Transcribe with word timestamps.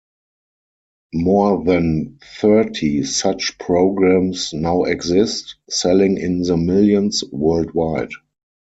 More 1.13 1.63
than 1.63 2.17
thirty 2.39 3.03
such 3.03 3.59
programs 3.59 4.51
now 4.51 4.85
exist, 4.85 5.57
selling 5.69 6.17
in 6.17 6.41
the 6.41 6.57
millions 6.57 7.23
worldwide. 7.31 8.09